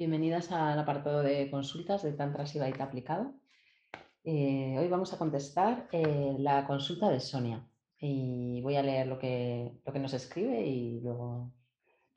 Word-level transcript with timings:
Bienvenidas 0.00 0.50
al 0.50 0.78
apartado 0.78 1.22
de 1.22 1.50
consultas 1.50 2.02
de 2.02 2.14
Tantra 2.14 2.46
Sibaita 2.46 2.84
aplicado. 2.84 3.34
Eh, 4.24 4.74
hoy 4.78 4.88
vamos 4.88 5.12
a 5.12 5.18
contestar 5.18 5.90
eh, 5.92 6.36
la 6.38 6.66
consulta 6.66 7.10
de 7.10 7.20
Sonia 7.20 7.68
y 7.98 8.62
voy 8.62 8.76
a 8.76 8.82
leer 8.82 9.08
lo 9.08 9.18
que, 9.18 9.78
lo 9.84 9.92
que 9.92 9.98
nos 9.98 10.14
escribe 10.14 10.64
y 10.64 11.02
luego 11.02 11.52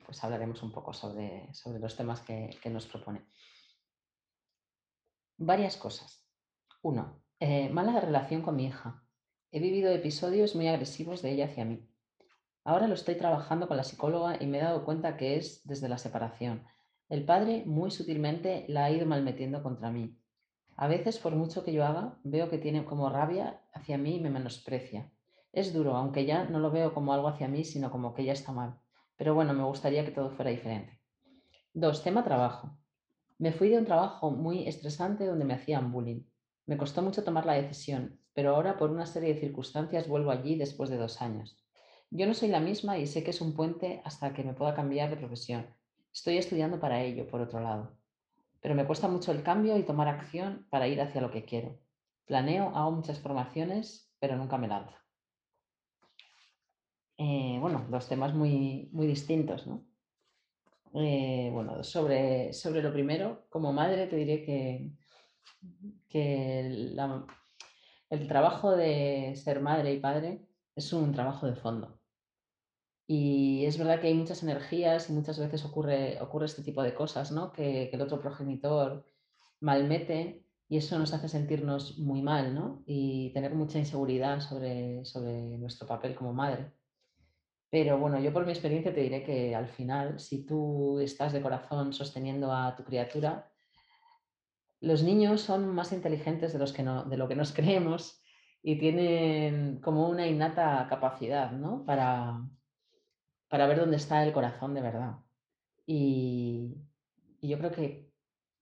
pues 0.06 0.24
hablaremos 0.24 0.62
un 0.62 0.72
poco 0.72 0.94
sobre, 0.94 1.52
sobre 1.52 1.78
los 1.78 1.94
temas 1.94 2.22
que, 2.22 2.58
nos 2.70 2.86
propone. 2.86 3.26
Varias 5.36 5.76
cosas. 5.76 6.26
Uno, 6.80 7.22
eh, 7.38 7.68
mala 7.68 8.00
relación 8.00 8.40
con 8.40 8.56
mi 8.56 8.64
hija. 8.64 9.04
He 9.50 9.60
vivido 9.60 9.92
episodios 9.92 10.56
muy 10.56 10.68
agresivos 10.68 11.20
de 11.20 11.32
ella 11.32 11.44
hacia 11.44 11.66
mí. 11.66 11.86
Ahora 12.64 12.88
lo 12.88 12.94
estoy 12.94 13.16
trabajando 13.16 13.68
con 13.68 13.76
la 13.76 13.84
psicóloga 13.84 14.42
y 14.42 14.46
me 14.46 14.56
he 14.56 14.62
dado 14.62 14.86
cuenta 14.86 15.18
que 15.18 15.36
es 15.36 15.60
desde 15.66 15.90
la 15.90 15.98
separación 15.98 16.64
el 17.08 17.24
padre 17.24 17.64
muy 17.66 17.90
sutilmente 17.90 18.64
la 18.68 18.86
ha 18.86 18.90
ido 18.90 19.06
malmetiendo 19.06 19.62
contra 19.62 19.90
mí. 19.90 20.16
A 20.76 20.88
veces, 20.88 21.18
por 21.18 21.36
mucho 21.36 21.62
que 21.62 21.72
yo 21.72 21.84
haga, 21.84 22.18
veo 22.24 22.48
que 22.48 22.58
tiene 22.58 22.84
como 22.84 23.08
rabia 23.08 23.60
hacia 23.72 23.98
mí 23.98 24.16
y 24.16 24.20
me 24.20 24.30
menosprecia. 24.30 25.12
Es 25.52 25.72
duro, 25.72 25.96
aunque 25.96 26.24
ya 26.24 26.44
no 26.44 26.58
lo 26.58 26.70
veo 26.70 26.94
como 26.94 27.12
algo 27.12 27.28
hacia 27.28 27.46
mí, 27.46 27.64
sino 27.64 27.90
como 27.90 28.14
que 28.14 28.22
ella 28.22 28.32
está 28.32 28.52
mal. 28.52 28.80
Pero 29.16 29.34
bueno, 29.34 29.54
me 29.54 29.62
gustaría 29.62 30.04
que 30.04 30.10
todo 30.10 30.30
fuera 30.30 30.50
diferente. 30.50 30.98
Dos, 31.72 32.02
tema 32.02 32.24
trabajo. 32.24 32.76
Me 33.38 33.52
fui 33.52 33.68
de 33.68 33.78
un 33.78 33.84
trabajo 33.84 34.30
muy 34.30 34.66
estresante 34.66 35.26
donde 35.26 35.44
me 35.44 35.54
hacían 35.54 35.92
bullying. 35.92 36.22
Me 36.66 36.76
costó 36.76 37.02
mucho 37.02 37.22
tomar 37.22 37.46
la 37.46 37.54
decisión, 37.54 38.18
pero 38.32 38.56
ahora 38.56 38.76
por 38.76 38.90
una 38.90 39.06
serie 39.06 39.34
de 39.34 39.40
circunstancias 39.40 40.08
vuelvo 40.08 40.30
allí 40.30 40.56
después 40.56 40.90
de 40.90 40.96
dos 40.96 41.20
años. 41.20 41.56
Yo 42.10 42.26
no 42.26 42.34
soy 42.34 42.48
la 42.48 42.60
misma 42.60 42.98
y 42.98 43.06
sé 43.06 43.22
que 43.22 43.30
es 43.30 43.40
un 43.40 43.54
puente 43.54 44.00
hasta 44.04 44.32
que 44.32 44.42
me 44.42 44.54
pueda 44.54 44.74
cambiar 44.74 45.10
de 45.10 45.16
profesión, 45.16 45.66
Estoy 46.14 46.38
estudiando 46.38 46.78
para 46.78 47.02
ello, 47.02 47.26
por 47.26 47.40
otro 47.40 47.58
lado, 47.58 47.98
pero 48.60 48.76
me 48.76 48.86
cuesta 48.86 49.08
mucho 49.08 49.32
el 49.32 49.42
cambio 49.42 49.76
y 49.76 49.82
tomar 49.82 50.06
acción 50.06 50.64
para 50.70 50.86
ir 50.86 51.00
hacia 51.00 51.20
lo 51.20 51.32
que 51.32 51.44
quiero. 51.44 51.80
Planeo, 52.24 52.68
hago 52.68 52.92
muchas 52.92 53.18
formaciones, 53.18 54.14
pero 54.20 54.36
nunca 54.36 54.56
me 54.56 54.68
lanzo. 54.68 54.94
Eh, 57.18 57.58
bueno, 57.60 57.84
dos 57.90 58.08
temas 58.08 58.32
muy, 58.32 58.88
muy 58.92 59.08
distintos, 59.08 59.66
¿no? 59.66 59.84
Eh, 60.94 61.50
bueno, 61.52 61.82
sobre, 61.82 62.52
sobre 62.52 62.80
lo 62.80 62.92
primero, 62.92 63.46
como 63.50 63.72
madre 63.72 64.06
te 64.06 64.14
diré 64.14 64.44
que, 64.44 64.92
que 66.08 66.60
el 66.60 68.28
trabajo 68.28 68.70
de 68.76 69.34
ser 69.34 69.60
madre 69.60 69.92
y 69.92 69.98
padre 69.98 70.46
es 70.76 70.92
un 70.92 71.12
trabajo 71.12 71.48
de 71.48 71.56
fondo. 71.56 71.98
Y 73.06 73.66
es 73.66 73.76
verdad 73.76 74.00
que 74.00 74.06
hay 74.08 74.14
muchas 74.14 74.42
energías 74.42 75.10
y 75.10 75.12
muchas 75.12 75.38
veces 75.38 75.64
ocurre, 75.64 76.18
ocurre 76.20 76.46
este 76.46 76.62
tipo 76.62 76.82
de 76.82 76.94
cosas, 76.94 77.32
¿no? 77.32 77.52
Que, 77.52 77.90
el 77.90 78.00
otro 78.00 78.20
progenitor 78.20 79.06
malmete 79.60 80.46
y 80.68 80.78
eso 80.78 80.98
nos 80.98 81.12
hace 81.12 81.28
sentirnos 81.28 81.98
muy 81.98 82.22
mal, 82.22 82.54
¿no? 82.54 82.82
Y 82.86 83.30
tener 83.34 83.54
mucha 83.54 83.78
inseguridad 83.78 84.40
sobre, 84.40 85.04
sobre 85.04 85.58
nuestro 85.58 85.86
papel 85.86 86.14
como 86.14 86.32
madre. 86.32 86.72
Pero 87.70 87.98
bueno, 87.98 88.20
yo 88.20 88.32
por 88.32 88.46
mi 88.46 88.52
experiencia 88.52 88.94
te 88.94 89.02
diré 89.02 89.22
que 89.22 89.54
al 89.54 89.68
final, 89.68 90.18
si 90.20 90.46
tú 90.46 91.00
estás 91.00 91.32
de 91.32 91.42
corazón 91.42 91.92
sosteniendo 91.92 92.52
a 92.52 92.74
tu 92.76 92.84
criatura, 92.84 93.50
los 94.80 95.02
niños 95.02 95.40
son 95.40 95.74
más 95.74 95.92
inteligentes 95.92 96.52
de, 96.52 96.58
los 96.58 96.72
que 96.72 96.82
no, 96.82 97.04
de 97.04 97.16
lo 97.16 97.28
que 97.28 97.34
nos 97.34 97.52
creemos 97.54 98.22
y 98.62 98.78
tienen 98.78 99.80
como 99.80 100.08
una 100.08 100.26
innata 100.26 100.86
capacidad, 100.88 101.52
¿no? 101.52 101.84
Para, 101.84 102.48
para 103.48 103.66
ver 103.66 103.78
dónde 103.80 103.96
está 103.96 104.22
el 104.24 104.32
corazón 104.32 104.74
de 104.74 104.80
verdad. 104.80 105.18
Y, 105.86 106.76
yo 107.42 107.58
creo 107.58 107.70
que 107.70 108.10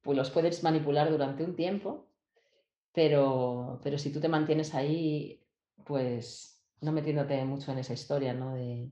pues, 0.02 0.16
los 0.16 0.30
puedes 0.30 0.62
manipular 0.64 1.10
durante 1.10 1.44
un 1.44 1.54
tiempo, 1.54 2.08
pero, 2.92 3.80
pero 3.82 3.96
si 3.98 4.12
tú 4.12 4.20
te 4.20 4.28
mantienes 4.28 4.74
ahí, 4.74 5.40
pues 5.84 6.62
no 6.80 6.92
metiéndote 6.92 7.44
mucho 7.44 7.72
en 7.72 7.78
esa 7.78 7.92
historia, 7.92 8.34
¿no? 8.34 8.54
De, 8.54 8.90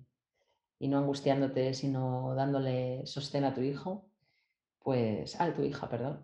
y 0.78 0.88
no 0.88 0.98
angustiándote, 0.98 1.74
sino 1.74 2.34
dándole 2.34 3.04
sostén 3.06 3.44
a 3.44 3.52
tu 3.52 3.60
hijo, 3.60 4.08
pues, 4.78 5.38
a 5.40 5.52
tu 5.52 5.62
hija, 5.62 5.88
perdón. 5.88 6.22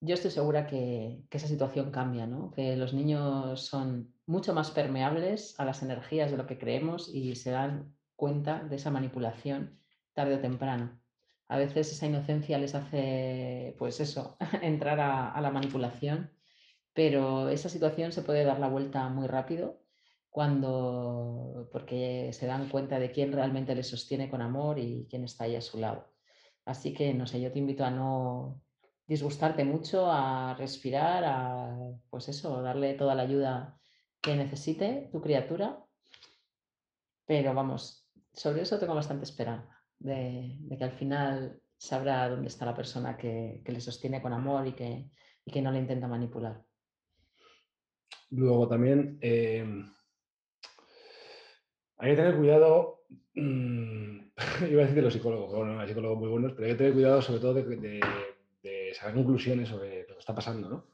Yo 0.00 0.14
estoy 0.14 0.30
segura 0.30 0.66
que, 0.66 1.24
que, 1.28 1.38
esa 1.38 1.48
situación 1.48 1.90
cambia, 1.90 2.26
¿no? 2.26 2.52
Que 2.52 2.76
los 2.76 2.94
niños 2.94 3.66
son 3.66 4.14
mucho 4.26 4.54
más 4.54 4.70
permeables 4.70 5.58
a 5.58 5.64
las 5.64 5.82
energías 5.82 6.30
de 6.30 6.36
lo 6.36 6.46
que 6.46 6.58
creemos 6.58 7.12
y 7.12 7.34
se 7.34 7.50
dan 7.50 7.95
cuenta 8.16 8.64
de 8.64 8.76
esa 8.76 8.90
manipulación 8.90 9.78
tarde 10.16 10.34
o 10.34 10.40
temprano. 10.40 10.98
A 11.48 11.58
veces 11.58 11.92
esa 11.92 12.06
inocencia 12.06 12.58
les 12.58 12.74
hace, 12.74 13.76
pues 13.78 14.00
eso, 14.00 14.36
entrar 14.62 14.98
a, 15.00 15.40
la 15.40 15.50
manipulación, 15.50 16.32
pero 16.92 17.48
esa 17.50 17.68
situación 17.68 18.12
se 18.12 18.22
puede 18.22 18.44
dar 18.44 18.58
la 18.58 18.68
vuelta 18.68 19.08
muy 19.08 19.28
rápido 19.28 19.82
cuando, 20.30 21.68
porque 21.72 22.32
se 22.32 22.46
dan 22.46 22.68
cuenta 22.68 22.98
de 22.98 23.12
quién 23.12 23.32
realmente 23.32 23.74
les 23.74 23.88
sostiene 23.88 24.28
con 24.30 24.42
amor 24.42 24.78
y 24.78 25.06
quién 25.08 25.24
está 25.24 25.44
ahí 25.44 25.56
a 25.56 25.60
su 25.60 25.78
lado. 25.78 26.12
Así 26.64 26.92
que, 26.94 27.14
no 27.14 27.26
sé, 27.26 27.40
yo 27.40 27.52
te 27.52 27.60
invito 27.60 27.84
a 27.84 27.90
no 27.90 28.62
disgustarte 29.06 29.64
mucho, 29.64 30.10
a 30.10 30.54
respirar, 30.58 31.24
a, 31.24 31.78
pues 32.10 32.28
eso, 32.28 32.60
darle 32.62 32.94
toda 32.94 33.14
la 33.14 33.22
ayuda 33.22 33.78
que 34.20 34.34
necesite 34.34 35.08
tu 35.12 35.20
criatura. 35.20 35.84
Pero 37.24 37.54
vamos, 37.54 38.05
sobre 38.36 38.62
eso 38.62 38.78
tengo 38.78 38.94
bastante 38.94 39.24
esperanza, 39.24 39.82
de, 39.98 40.58
que 40.76 40.84
al 40.84 40.92
final 40.92 41.60
sabrá 41.78 42.28
dónde 42.28 42.48
está 42.48 42.66
la 42.66 42.76
persona 42.76 43.16
que, 43.16 43.62
le 43.66 43.80
sostiene 43.80 44.20
con 44.20 44.32
amor 44.32 44.66
y 44.66 44.72
que, 44.72 45.62
no 45.62 45.72
le 45.72 45.78
intenta 45.78 46.06
manipular. 46.06 46.62
Luego 48.30 48.68
también 48.68 49.18
em, 49.22 49.90
hay 51.96 52.10
que 52.10 52.16
tener 52.16 52.36
cuidado, 52.36 53.04
mmm, 53.34 54.18
iba 54.70 54.82
a 54.82 54.86
decir 54.86 54.96
de 54.96 55.02
los 55.02 55.12
psicólogos, 55.14 55.54
bueno, 55.54 55.80
hay 55.80 55.88
psicólogos 55.88 56.18
muy 56.18 56.28
buenos, 56.28 56.52
pero 56.52 56.66
hay 56.66 56.72
que 56.72 56.78
tener 56.78 56.92
cuidado 56.92 57.22
sobre 57.22 57.40
todo 57.40 57.54
de, 57.54 58.00
sacar 58.92 59.14
conclusiones 59.14 59.68
sobre 59.68 60.06
lo 60.08 60.14
que 60.14 60.20
está 60.20 60.34
pasando, 60.34 60.68
¿no? 60.68 60.86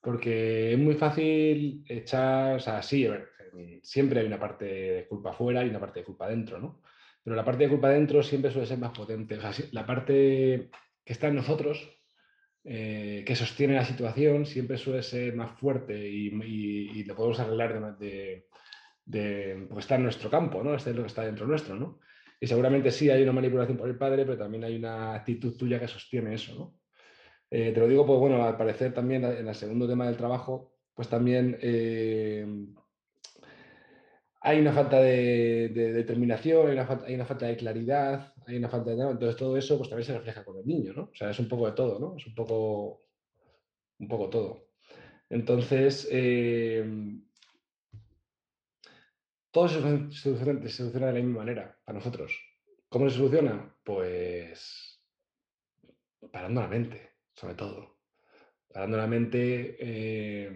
Porque 0.00 0.72
es 0.72 0.78
muy 0.78 0.94
fácil 0.94 1.84
echar, 1.88 2.56
o 2.56 2.60
sea, 2.60 2.82
sí, 2.82 3.06
a 3.06 3.10
ver, 3.10 3.28
siempre 3.82 4.20
hay 4.20 4.26
una 4.26 4.38
parte 4.38 4.64
de 4.64 5.06
culpa 5.08 5.30
afuera 5.30 5.64
y 5.64 5.68
una 5.68 5.80
parte 5.80 6.00
de 6.00 6.06
culpa 6.06 6.28
dentro, 6.28 6.58
¿no? 6.58 6.82
Pero 7.22 7.36
la 7.36 7.44
parte 7.44 7.64
de 7.64 7.70
culpa 7.70 7.90
dentro 7.90 8.22
siempre 8.22 8.50
suele 8.50 8.66
ser 8.66 8.78
más 8.78 8.96
potente. 8.96 9.38
La 9.72 9.84
parte 9.84 10.70
que 11.04 11.12
está 11.12 11.28
en 11.28 11.34
nosotros, 11.36 11.86
eh, 12.64 13.22
que 13.26 13.36
sostiene 13.36 13.74
la 13.74 13.84
situación, 13.84 14.46
siempre 14.46 14.78
suele 14.78 15.02
ser 15.02 15.34
más 15.34 15.58
fuerte 15.58 16.08
y, 16.08 17.04
lo 17.04 17.14
podemos 17.14 17.40
arreglar 17.40 17.98
de, 17.98 18.46
porque 19.68 19.80
está 19.80 19.96
en 19.96 20.04
nuestro 20.04 20.30
campo, 20.30 20.62
¿no? 20.62 20.74
Este 20.74 20.90
es 20.90 20.96
lo 20.96 21.02
que 21.02 21.08
está 21.08 21.24
dentro 21.24 21.46
nuestro, 21.46 21.74
¿no? 21.76 22.00
Y 22.40 22.46
seguramente 22.46 22.90
sí 22.90 23.10
hay 23.10 23.22
una 23.22 23.32
manipulación 23.32 23.76
por 23.76 23.88
el 23.88 23.98
padre, 23.98 24.24
pero 24.24 24.38
también 24.38 24.64
hay 24.64 24.76
una 24.76 25.14
actitud 25.14 25.56
tuya 25.56 25.80
que 25.80 25.88
sostiene 25.88 26.34
eso, 26.34 26.54
¿no? 26.54 26.78
Eh, 27.50 27.72
te 27.72 27.80
lo 27.80 27.88
digo, 27.88 28.06
pues 28.06 28.18
bueno, 28.20 28.44
al 28.44 28.56
parecer 28.56 28.92
también 28.92 29.24
en 29.24 29.48
el 29.48 29.54
segundo 29.54 29.88
tema 29.88 30.06
del 30.06 30.16
trabajo, 30.16 30.74
pues 30.94 31.08
también 31.08 31.58
eh, 31.62 32.46
hay 34.40 34.60
una 34.60 34.72
falta 34.72 35.00
de, 35.00 35.68
determinación, 35.70 36.68
hay 36.68 36.74
una, 36.74 37.24
falta, 37.26 37.46
de 37.46 37.56
claridad, 37.56 38.32
hay 38.46 38.56
una 38.56 38.68
falta 38.68 38.90
de... 38.90 39.02
Entonces 39.02 39.36
todo 39.36 39.56
eso 39.56 39.76
pues 39.76 39.88
también 39.88 40.06
se 40.06 40.16
refleja 40.16 40.44
con 40.44 40.58
el 40.58 40.66
niño, 40.66 40.92
¿no? 40.92 41.02
O 41.04 41.14
sea, 41.14 41.30
es 41.30 41.38
un 41.38 41.48
poco 41.48 41.66
de 41.66 41.72
todo, 41.72 41.98
¿no? 41.98 42.16
Es 42.16 42.26
un 42.26 42.34
poco, 42.34 43.02
un 43.98 44.08
poco 44.08 44.30
todo. 44.30 44.68
Entonces, 45.28 46.08
eh, 46.10 46.84
todo 49.50 49.68
se 49.68 49.80
soluciona, 50.12 50.60
de 50.60 51.12
la 51.12 51.12
misma 51.12 51.38
manera 51.38 51.76
para 51.84 51.98
nosotros. 51.98 52.32
¿Cómo 52.88 53.10
se 53.10 53.16
soluciona? 53.16 53.76
Pues 53.84 55.02
parando 56.30 56.60
la 56.60 56.68
mente, 56.68 57.10
sobre 57.34 57.54
todo. 57.54 57.98
Parando 58.72 58.96
la 58.96 59.06
mente, 59.06 59.76
eh, 59.80 60.50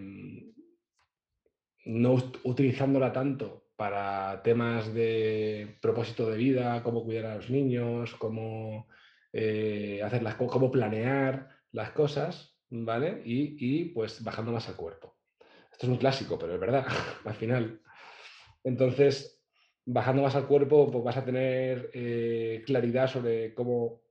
no 1.87 2.14
utilizándola 2.44 3.12
tanto 3.12 3.62
para 3.82 4.40
temas 4.44 4.94
de 4.94 5.76
propósito 5.81 6.31
de 6.31 6.37
vida, 6.37 6.84
cómo 6.84 7.02
cuidar 7.02 7.26
a 7.26 7.34
los 7.34 7.50
niños, 7.50 8.14
cómo, 8.14 8.87
eh, 9.32 10.00
hacer 10.05 10.23
las, 10.23 10.37
cómo 10.37 10.70
planear 10.70 11.49
las 11.73 11.90
cosas, 11.90 12.56
¿vale? 12.70 13.23
Y, 13.25 13.87
pues 13.87 14.23
bajando 14.23 14.52
más 14.52 14.69
al 14.69 14.76
cuerpo. 14.76 15.17
Esto 15.73 15.87
es 15.87 15.88
un 15.88 15.96
clásico, 15.96 16.38
pero 16.38 16.55
es 16.55 16.61
verdad, 16.61 16.87
al 17.25 17.34
final. 17.34 17.81
Entonces, 18.62 19.43
bajando 19.84 20.23
más 20.23 20.37
al 20.37 20.46
cuerpo, 20.46 20.88
pues 20.88 21.02
vas 21.02 21.17
a 21.17 21.25
tener 21.25 21.90
eh, 21.93 22.62
claridad 22.64 23.08
sobre 23.08 23.52
cómo 23.52 24.02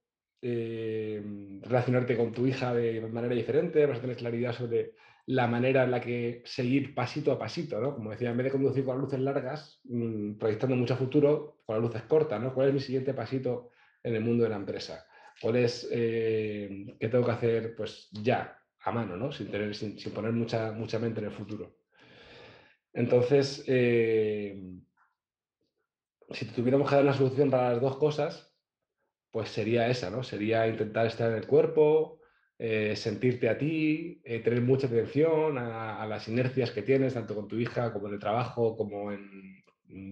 eh, 0.42 1.24
relacionarte 1.62 2.18
con 2.18 2.34
tu 2.34 2.46
hija 2.46 2.74
de 2.74 3.00
manera 3.08 3.36
diferente, 3.36 3.86
vas 3.86 4.00
a 4.00 4.02
tener 4.02 4.18
claridad 4.18 4.52
sobre 4.52 4.96
la 5.32 5.48
manera 5.48 5.86
en 5.86 5.92
la 5.92 6.02
que 6.02 6.42
seguir 6.46 6.94
pasito 6.94 7.32
a 7.32 7.40
pasito, 7.40 7.80
¿no? 7.80 7.96
Como 7.96 8.12
decía, 8.12 8.32
en 8.32 8.38
vez 8.38 8.46
de 8.46 8.52
conducir 8.52 8.84
con 8.84 8.96
las 8.96 9.04
luces 9.04 9.20
largas, 9.22 9.80
mmm, 9.86 10.34
proyectando 10.34 10.76
mucho 10.76 10.98
futuro, 10.98 11.62
con 11.66 11.76
las 11.78 11.84
luces 11.84 12.02
cortas, 12.04 12.42
¿no? 12.42 12.54
¿Cuál 12.54 12.68
es 12.68 12.74
mi 12.74 12.80
siguiente 12.82 13.14
pasito 13.14 13.72
en 14.04 14.16
el 14.16 14.24
mundo 14.26 14.44
de 14.44 14.50
la 14.50 14.58
empresa? 14.58 15.06
¿Cuál 15.42 15.56
es 15.56 15.88
eh, 15.90 16.98
qué 17.00 17.08
tengo 17.08 17.26
que 17.26 17.32
hacer 17.32 17.76
pues 17.78 18.10
ya, 18.12 18.60
a 18.82 18.92
mano, 18.92 19.16
¿no? 19.16 19.32
sin, 19.32 19.50
tener, 19.50 19.74
sin, 19.74 19.96
poner 20.14 20.34
mucha, 20.34 20.74
mucha 20.74 21.00
mente 21.00 21.22
en 21.22 21.28
el 21.28 21.32
futuro? 21.32 21.78
Entonces, 22.92 23.64
eh, 23.68 24.62
si 26.32 26.46
tuviéramos 26.48 26.90
que 26.90 26.96
dar 26.96 27.06
una 27.06 27.14
solución 27.14 27.50
para 27.50 27.72
las 27.72 27.82
dos 27.82 27.96
cosas, 27.96 28.54
pues 29.32 29.48
sería 29.48 29.88
esa, 29.88 30.10
¿no? 30.10 30.24
Sería 30.24 30.68
intentar 30.68 31.06
estar 31.06 31.32
en 31.32 31.38
el 31.38 31.48
cuerpo, 31.48 32.21
eh, 32.64 32.96
sentirte 32.96 33.50
a 33.50 33.58
ti, 33.58 34.22
eh, 34.24 34.40
tener 34.40 34.62
mucha 34.62 34.86
atención 34.86 35.58
a, 35.58 36.06
las 36.06 36.28
inercias 36.28 36.70
que 36.70 36.84
tienes, 36.84 37.16
tanto 37.16 37.34
con 37.34 37.48
tu 37.48 37.58
hija 37.58 37.92
como 37.92 38.08
en 38.08 38.14
el 38.14 38.20
trabajo, 38.20 38.78
como 38.78 39.12
en, 39.12 39.64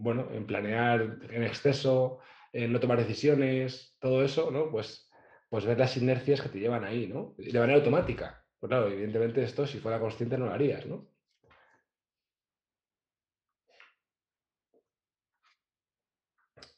bueno, 0.01 0.29
en 0.31 0.47
planear 0.47 1.19
en 1.29 1.43
exceso, 1.43 2.17
en 2.51 2.73
no 2.73 2.79
tomar 2.79 2.97
decisiones, 2.97 3.95
todo 3.99 4.23
eso, 4.23 4.49
¿no? 4.49 4.71
Pues, 4.71 5.11
pues 5.47 5.63
ver 5.63 5.77
las 5.77 5.95
inercias 5.97 6.41
que 6.41 6.49
te 6.49 6.59
llevan 6.59 6.85
ahí, 6.85 7.05
¿no? 7.05 7.35
De 7.37 7.59
manera 7.59 7.77
automática. 7.77 8.43
Pues 8.59 8.69
claro, 8.69 8.87
evidentemente 8.87 9.43
esto 9.43 9.67
si 9.67 9.77
fuera 9.77 9.99
consciente 9.99 10.35
no 10.35 10.47
lo 10.47 10.53
harías, 10.53 10.87
¿no? 10.87 11.07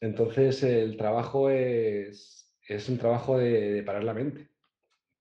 Entonces 0.01 0.63
el 0.63 0.97
trabajo 0.97 1.49
es, 1.49 2.53
es 2.67 2.89
un 2.89 2.97
trabajo 2.97 3.37
de, 3.37 3.83
parar 3.83 4.03
la 4.03 4.13
mente. 4.13 4.50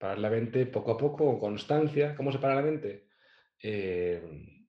Parar 0.01 0.19
la 0.19 0.31
mente 0.31 0.65
poco 0.65 0.93
a 0.93 0.97
poco, 0.97 1.27
con 1.27 1.39
constancia. 1.39 2.17
¿Cómo 2.17 2.33
se 2.33 2.39
para 2.39 2.55
la 2.55 2.63
mente? 2.63 3.09
Eh, 3.63 4.67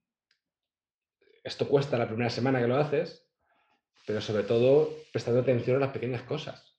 esto 1.42 1.66
cuesta 1.66 1.96
la 1.96 2.06
primera 2.06 2.28
semana 2.28 2.60
que 2.60 2.68
lo 2.68 2.76
haces, 2.76 3.26
pero 4.06 4.20
sobre 4.20 4.42
todo 4.42 4.90
prestando 5.10 5.40
atención 5.40 5.78
a 5.78 5.86
las 5.86 5.92
pequeñas 5.92 6.20
cosas. 6.24 6.78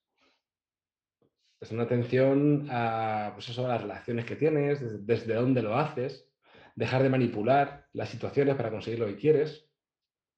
Prestando 1.57 1.83
atención 1.83 2.67
a, 2.69 3.31
pues 3.33 3.49
eso, 3.49 3.67
las 3.67 3.81
relaciones 3.81 4.25
que 4.25 4.35
tienes, 4.35 5.03
desde 5.03 5.33
dónde 5.33 5.63
lo 5.63 5.75
haces, 5.75 6.31
dejar 6.75 7.01
de 7.01 7.09
manipular 7.09 7.87
las 7.91 8.09
situaciones 8.09 8.55
para 8.55 8.69
conseguir 8.69 8.99
lo 8.99 9.07
que 9.07 9.17
quieres 9.17 9.67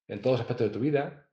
en 0.07 0.21
todos 0.21 0.35
los 0.35 0.41
aspectos 0.41 0.67
de 0.67 0.73
tu 0.73 0.79
vida, 0.79 1.27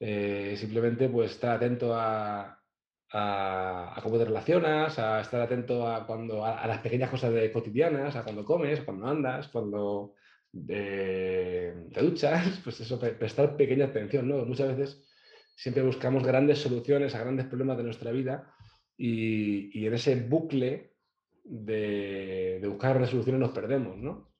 eh, 0.00 0.54
simplemente 0.56 1.10
pues 1.10 1.32
estar 1.32 1.56
atento 1.56 1.94
a, 1.94 2.65
cómo 3.10 4.18
te 4.18 4.24
relacionas, 4.24 4.98
a 4.98 5.20
estar 5.20 5.40
atento 5.40 5.86
a, 5.86 6.06
cuando, 6.06 6.44
a, 6.44 6.66
las 6.66 6.80
pequeñas 6.80 7.10
cosas 7.10 7.32
de 7.32 7.52
cotidianas, 7.52 8.16
a 8.16 8.24
cuando 8.24 8.44
comes, 8.44 8.80
cuando 8.80 9.06
andas, 9.06 9.48
cuando 9.48 10.14
eh, 10.68 11.88
te 11.92 12.02
duchas, 12.02 12.60
pues 12.64 12.80
eso, 12.80 12.98
prestar 12.98 13.56
pequeña 13.56 13.86
atención, 13.86 14.28
¿no? 14.28 14.44
Muchas 14.44 14.76
veces 14.76 15.04
siempre 15.54 15.82
buscamos 15.82 16.24
grandes 16.24 16.58
soluciones 16.58 17.14
a 17.14 17.20
grandes 17.20 17.46
problemas 17.46 17.76
de 17.78 17.84
nuestra 17.84 18.10
vida 18.10 18.52
y, 18.96 19.78
y 19.78 19.86
en 19.86 19.94
ese 19.94 20.16
bucle 20.16 20.94
de, 21.44 22.58
de 22.60 22.68
buscar 22.68 22.98
resoluciones 22.98 23.40
nos 23.40 23.52
perdemos, 23.52 23.96
¿no? 23.96 24.35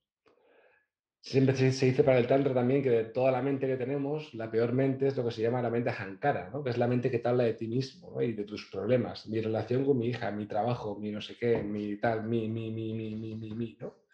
Siempre 1.26 1.56
se, 1.56 1.86
dice 1.86 2.04
para 2.04 2.20
el 2.20 2.28
Tantra 2.28 2.54
también 2.54 2.84
que 2.84 2.90
de 2.90 3.04
toda 3.06 3.32
la 3.32 3.42
mente 3.42 3.66
que 3.66 3.76
tenemos, 3.76 4.32
la 4.32 4.48
peor 4.48 4.72
mente 4.72 5.08
es 5.08 5.16
lo 5.16 5.24
que 5.24 5.32
se 5.32 5.42
llama 5.42 5.60
la 5.60 5.70
mente 5.70 5.90
ahankara, 5.90 6.50
¿no? 6.50 6.62
que 6.62 6.70
es 6.70 6.78
la 6.78 6.86
mente 6.86 7.10
que 7.10 7.18
te 7.18 7.28
habla 7.28 7.42
de 7.42 7.54
ti 7.54 7.66
mismo 7.66 8.22
y 8.22 8.32
de 8.32 8.44
tus 8.44 8.66
problemas, 8.70 9.26
mi 9.26 9.40
relación 9.40 9.84
con 9.84 9.98
mi 9.98 10.06
hija, 10.06 10.30
mi 10.30 10.46
trabajo, 10.46 10.96
mi 11.00 11.10
no 11.10 11.20
sé 11.20 11.36
qué, 11.36 11.64
mi 11.64 11.96
tal, 11.96 12.28
mi, 12.28 12.48
mi, 12.48 12.70
mi, 12.70 12.94
mi, 12.94 13.16
mi, 13.16 13.34
mi, 13.34 13.76
¿no? 13.80 14.04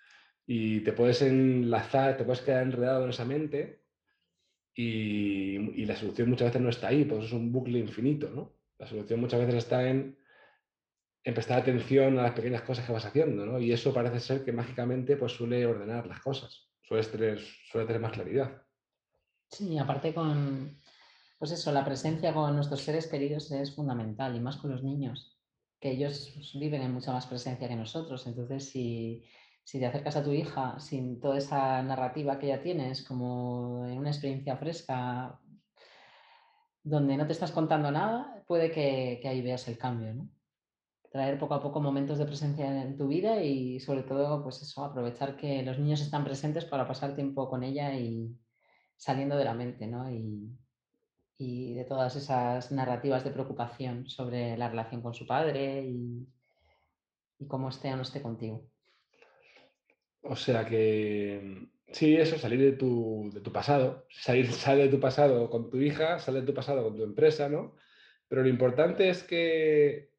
Y 0.46 0.80
te 0.80 0.94
puedes 0.94 1.20
enlazar, 1.20 2.16
te 2.16 2.24
puedes 2.24 2.40
quedar 2.40 2.62
enredado 2.62 3.04
en 3.04 3.10
esa 3.10 3.26
mente 3.26 3.82
y, 4.74 5.82
y 5.82 5.84
la 5.84 5.96
solución 5.96 6.30
muchas 6.30 6.48
veces 6.48 6.62
no 6.62 6.70
está 6.70 6.88
ahí, 6.88 7.04
pues 7.04 7.26
es 7.26 7.32
un 7.32 7.52
bucle 7.52 7.78
infinito, 7.78 8.30
¿no? 8.30 8.56
La 8.78 8.86
solución 8.86 9.20
muchas 9.20 9.40
veces 9.40 9.56
está 9.56 9.86
en, 9.86 10.16
en 11.24 11.34
prestar 11.34 11.58
atención 11.58 12.18
a 12.18 12.22
las 12.22 12.32
pequeñas 12.32 12.62
cosas 12.62 12.86
que 12.86 12.92
vas 12.92 13.04
haciendo, 13.04 13.44
¿no? 13.44 13.60
Y 13.60 13.70
eso 13.70 13.92
parece 13.92 14.18
ser 14.18 14.46
que 14.46 14.52
mágicamente 14.52 15.18
pues 15.18 15.32
suele 15.32 15.66
ordenar 15.66 16.06
las 16.06 16.20
cosas 16.20 16.71
suele 16.82 17.04
tener, 17.04 18.00
más 18.00 18.12
claridad. 18.12 18.62
Sí, 19.50 19.78
aparte 19.78 20.14
con, 20.14 20.80
pues 21.38 21.52
eso, 21.52 21.72
la 21.72 21.84
presencia 21.84 22.32
con 22.32 22.54
nuestros 22.54 22.82
seres 22.82 23.06
queridos 23.06 23.50
es 23.52 23.74
fundamental 23.74 24.34
y 24.36 24.40
más 24.40 24.56
con 24.56 24.70
los 24.70 24.82
niños, 24.82 25.38
que 25.80 25.90
ellos 25.90 26.32
viven 26.54 26.82
en 26.82 26.92
mucha 26.92 27.12
más 27.12 27.26
presencia 27.26 27.68
que 27.68 27.76
nosotros. 27.76 28.26
Entonces, 28.26 28.68
si, 28.70 29.24
si 29.64 29.78
te 29.78 29.86
acercas 29.86 30.16
a 30.16 30.24
tu 30.24 30.32
hija 30.32 30.78
sin 30.80 31.20
toda 31.20 31.38
esa 31.38 31.82
narrativa 31.82 32.38
que 32.38 32.48
ya 32.48 32.62
tienes, 32.62 33.02
como 33.02 33.86
en 33.86 33.98
una 33.98 34.10
experiencia 34.10 34.56
fresca, 34.56 35.40
donde 36.82 37.16
no 37.16 37.26
te 37.26 37.32
estás 37.32 37.52
contando 37.52 37.90
nada, 37.90 38.42
puede 38.46 38.70
que, 38.70 39.18
que 39.22 39.28
ahí 39.28 39.42
veas 39.42 39.68
el 39.68 39.78
cambio, 39.78 40.14
¿no? 40.14 40.28
Traer 41.12 41.38
poco 41.38 41.54
a 41.54 41.62
poco 41.62 41.80
momentos 41.80 42.18
de 42.18 42.24
presencia 42.24 42.82
en 42.82 42.96
tu 42.96 43.06
vida 43.06 43.42
y 43.42 43.78
sobre 43.80 44.02
todo, 44.02 44.42
pues 44.42 44.62
eso, 44.62 44.82
aprovechar 44.82 45.36
que 45.36 45.62
los 45.62 45.78
niños 45.78 46.00
están 46.00 46.24
presentes 46.24 46.64
para 46.64 46.88
pasar 46.88 47.14
tiempo 47.14 47.50
con 47.50 47.62
ella 47.62 47.94
y 47.94 48.34
saliendo 48.96 49.36
de 49.36 49.44
la 49.44 49.52
mente, 49.52 49.86
¿no? 49.86 50.10
Y, 50.10 50.50
y 51.36 51.74
de 51.74 51.84
todas 51.84 52.16
esas 52.16 52.72
narrativas 52.72 53.24
de 53.24 53.30
preocupación 53.30 54.08
sobre 54.08 54.56
la 54.56 54.70
relación 54.70 55.02
con 55.02 55.12
su 55.12 55.26
padre 55.26 55.82
y, 55.84 56.26
cómo 57.48 57.68
esté 57.68 57.92
o 57.92 57.96
no 57.96 58.02
esté 58.02 58.22
contigo. 58.22 58.70
O 60.22 60.36
sea 60.36 60.64
que 60.64 61.66
sí, 61.90 62.14
eso, 62.14 62.38
salir 62.38 62.60
de 62.60 62.72
tu, 62.72 63.28
de 63.34 63.40
tu 63.40 63.52
pasado, 63.52 64.06
salir, 64.08 64.50
sale 64.52 64.84
de 64.84 64.88
tu 64.88 65.00
pasado 65.00 65.50
con 65.50 65.68
tu 65.68 65.78
hija, 65.78 66.20
sale 66.20 66.40
de 66.40 66.46
tu 66.46 66.54
pasado 66.54 66.84
con 66.84 66.96
tu 66.96 67.02
empresa, 67.02 67.48
¿no? 67.48 67.74
Pero 68.28 68.42
lo 68.42 68.48
importante 68.48 69.10
es 69.10 69.24
que 69.24 70.11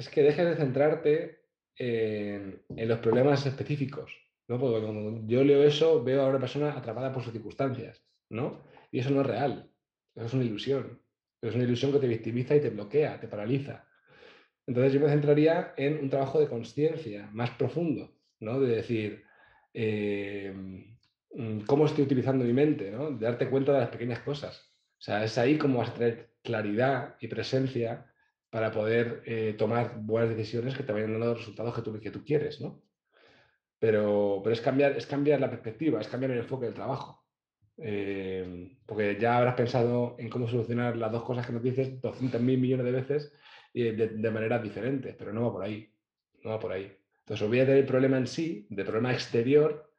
es 0.00 0.08
que 0.08 0.22
dejes 0.22 0.46
de 0.46 0.56
centrarte 0.56 1.40
en, 1.76 2.62
los 2.68 2.98
problemas 3.00 3.44
específicos, 3.44 4.10
¿no? 4.48 4.58
Porque 4.58 4.80
cuando 4.80 5.26
yo 5.26 5.44
leo 5.44 5.62
eso, 5.62 6.02
veo 6.02 6.22
a 6.22 6.28
una 6.28 6.40
persona 6.40 6.72
atrapada 6.72 7.12
por 7.12 7.22
sus 7.22 7.32
circunstancias, 7.32 8.02
¿no? 8.30 8.62
Y 8.90 9.00
eso 9.00 9.10
no 9.10 9.20
es 9.20 9.26
real, 9.26 9.70
eso 10.14 10.26
es 10.26 10.34
una 10.34 10.44
ilusión. 10.44 11.02
Es 11.42 11.54
una 11.54 11.64
ilusión 11.64 11.92
que 11.92 11.98
te 11.98 12.06
victimiza 12.06 12.56
y 12.56 12.60
te 12.60 12.70
bloquea, 12.70 13.20
te 13.20 13.28
paraliza. 13.28 13.86
Entonces 14.66 14.92
yo 14.92 15.00
me 15.00 15.08
centraría 15.08 15.74
en 15.76 15.98
un 15.98 16.10
trabajo 16.10 16.40
de 16.40 16.48
conciencia 16.48 17.28
más 17.32 17.50
profundo, 17.50 18.14
¿no? 18.40 18.58
De 18.58 18.76
decir, 18.76 19.24
eh, 19.74 20.54
¿cómo 21.66 21.86
estoy 21.86 22.04
utilizando 22.04 22.44
mi 22.44 22.52
mente? 22.52 22.90
¿no? 22.90 23.10
De 23.10 23.26
darte 23.26 23.48
cuenta 23.48 23.72
de 23.72 23.80
las 23.80 23.90
pequeñas 23.90 24.20
cosas. 24.20 24.72
O 24.98 25.02
sea, 25.02 25.24
es 25.24 25.36
ahí 25.38 25.58
como 25.58 25.78
vas 25.78 25.90
a 25.90 25.94
tener 25.94 26.30
claridad 26.42 27.16
y 27.20 27.28
presencia 27.28 28.09
para 28.50 28.70
poder 28.72 29.22
eh, 29.26 29.54
tomar 29.56 29.94
buenas 30.00 30.30
decisiones 30.30 30.76
que 30.76 30.82
te 30.82 30.92
vayan 30.92 31.12
dando 31.12 31.26
los 31.26 31.38
resultados 31.38 31.74
que 31.74 31.82
tú, 31.82 32.00
que 32.00 32.10
tú 32.10 32.24
quieres, 32.24 32.60
¿no? 32.60 32.82
Pero, 33.78 34.40
pero 34.42 34.52
es, 34.52 34.60
cambiar, 34.60 34.96
es 34.96 35.06
cambiar 35.06 35.40
la 35.40 35.48
perspectiva, 35.48 36.00
es 36.00 36.08
cambiar 36.08 36.32
el 36.32 36.38
enfoque 36.38 36.66
del 36.66 36.74
trabajo. 36.74 37.24
Eh, 37.78 38.76
porque 38.84 39.16
ya 39.18 39.38
habrás 39.38 39.54
pensado 39.54 40.16
en 40.18 40.28
cómo 40.28 40.46
solucionar 40.48 40.96
las 40.96 41.10
dos 41.10 41.22
cosas 41.22 41.46
que 41.46 41.52
nos 41.52 41.62
dices 41.62 42.00
200 42.00 42.40
mil 42.42 42.58
millones 42.58 42.84
de 42.84 42.92
veces 42.92 43.32
y 43.72 43.84
de, 43.84 44.08
de 44.08 44.30
maneras 44.30 44.62
diferentes, 44.62 45.14
pero 45.16 45.32
no 45.32 45.42
va 45.44 45.52
por 45.52 45.62
ahí. 45.62 45.90
No 46.42 46.50
va 46.50 46.58
por 46.58 46.72
ahí. 46.72 46.94
Entonces, 47.20 47.46
olvídate 47.46 47.72
del 47.72 47.86
problema 47.86 48.18
en 48.18 48.26
sí, 48.26 48.66
del 48.68 48.84
problema 48.84 49.12
exterior, 49.12 49.90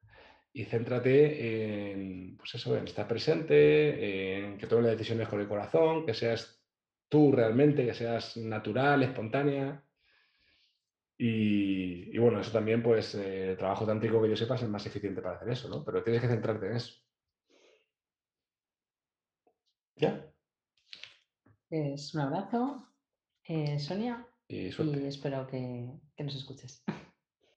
y 0.54 0.66
céntrate 0.66 1.92
en, 1.92 2.38
pues 2.38 2.56
eso, 2.56 2.78
en 2.78 2.86
estar 2.86 3.08
presente, 3.08 4.38
en 4.38 4.58
que 4.58 4.68
tomes 4.68 4.86
las 4.86 4.98
decisiones 4.98 5.28
con 5.28 5.40
el 5.40 5.48
corazón, 5.48 6.06
que 6.06 6.14
seas 6.14 6.61
tú 7.12 7.34
realmente, 7.34 7.86
que 7.86 7.94
seas 7.94 8.38
natural, 8.38 9.04
espontánea. 9.04 9.84
Y, 11.18 12.18
bueno, 12.18 12.40
eso 12.40 12.52
también, 12.52 12.82
pues, 12.82 13.14
eh, 13.16 13.52
el 13.52 13.58
trabajo 13.58 13.86
tántrico 13.86 14.22
que 14.22 14.30
yo 14.30 14.36
sepa 14.38 14.56
es 14.56 14.64
el 14.64 14.70
más 14.70 14.86
eficiente 14.86 15.22
para 15.22 15.36
hacer 15.36 15.50
eso, 15.50 15.68
¿no? 15.70 15.84
Pero 15.84 16.04
tienes 16.04 16.22
que 16.22 16.30
centrarte 16.30 16.68
en 16.68 16.76
eso. 16.78 16.94
¿Ya? 19.98 20.26
Es 21.70 22.16
un 22.16 22.22
abrazo, 22.22 22.88
eh, 23.44 23.78
Sonia, 23.78 24.26
y, 24.48 24.70
espero 25.06 25.46
que, 25.48 25.92
que 26.16 26.24
nos 26.24 26.36
escuches. 26.36 26.84